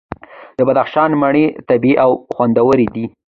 [0.57, 3.05] د بدخشان مڼې طبیعي او خوندورې دي.